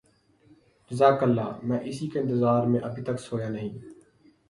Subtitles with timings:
[0.91, 3.77] جزاک اللہ میں اسی کے انتظار میں ابھی تک سویا نہیں